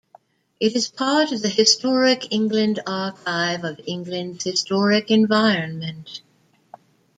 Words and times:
It 0.59 0.75
is 0.75 0.87
part 0.89 1.31
of 1.31 1.43
the 1.43 1.47
Historic 1.47 2.33
England 2.33 2.79
Archive 2.87 3.63
of 3.63 3.79
England's 3.85 4.43
historic 4.43 5.11
environment. 5.11 6.21